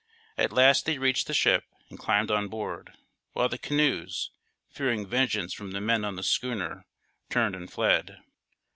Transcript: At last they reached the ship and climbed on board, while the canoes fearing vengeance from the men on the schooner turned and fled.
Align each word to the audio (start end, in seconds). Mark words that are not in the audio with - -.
At 0.35 0.51
last 0.51 0.87
they 0.87 0.97
reached 0.97 1.27
the 1.27 1.33
ship 1.35 1.63
and 1.91 1.99
climbed 1.99 2.31
on 2.31 2.47
board, 2.47 2.93
while 3.33 3.47
the 3.47 3.59
canoes 3.59 4.31
fearing 4.67 5.05
vengeance 5.05 5.53
from 5.53 5.73
the 5.73 5.79
men 5.79 6.03
on 6.03 6.15
the 6.15 6.23
schooner 6.23 6.87
turned 7.29 7.55
and 7.55 7.71
fled. 7.71 8.17